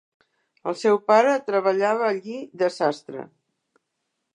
[0.71, 3.31] El seu pare treballava allí de sastre.